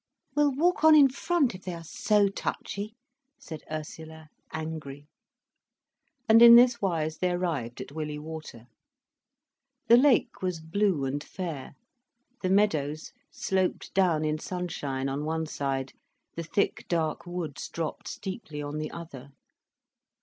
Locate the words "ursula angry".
3.69-5.05